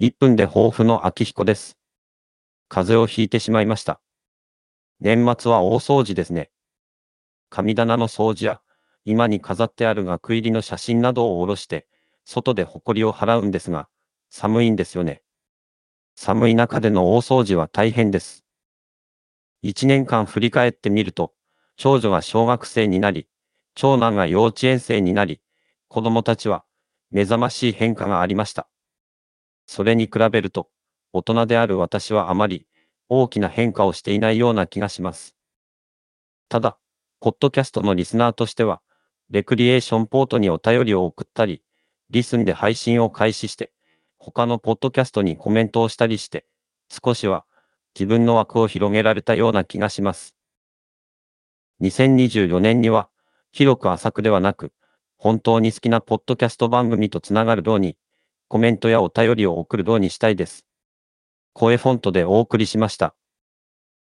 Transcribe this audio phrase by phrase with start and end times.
[0.00, 1.76] 1分で抱負の秋彦です。
[2.70, 4.00] 風邪をひいてしまいました。
[4.98, 6.50] 年末は大掃除ですね。
[7.50, 8.62] 神棚の掃除や、
[9.04, 11.86] 今に飾ってある額入りの写真などを下ろして、
[12.24, 13.90] 外で埃を払うんですが、
[14.30, 15.20] 寒いんですよね。
[16.14, 18.46] 寒い中での大掃除は大変です。
[19.60, 21.34] 一年間振り返ってみると、
[21.76, 23.28] 長女が小学生になり、
[23.74, 25.42] 長男が幼稚園生になり、
[25.88, 26.64] 子供たちは
[27.10, 28.66] 目覚ましい変化がありました。
[29.70, 30.68] それに比べると、
[31.12, 32.66] 大人である私はあまり
[33.08, 35.36] 大きな変化をしていないような気がします。
[36.48, 36.76] ただ、
[37.20, 38.82] ポッドキャストのリスナーとしては、
[39.30, 41.62] レクリエーションポートにお便りを送ったり、
[42.10, 43.70] リスンで配信を開始して、
[44.18, 46.46] 他のポッドキャストにコメントをしたりして、
[46.88, 47.44] 少しは
[47.94, 50.34] 自分の枠を広げられたような気がします。
[51.80, 53.08] 2024年には、
[53.52, 54.72] 広く浅くではなく、
[55.16, 57.96] 本当に好きなポッドキャスト番組とつながるように、
[58.50, 60.66] コメントやお便りを送るようにしたいです。
[61.52, 63.14] 声フォントでお送りしました。